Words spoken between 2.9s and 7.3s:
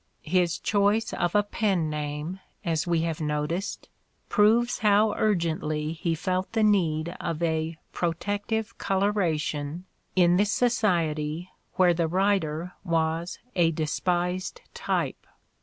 have noticed, proves how urgently he felt the need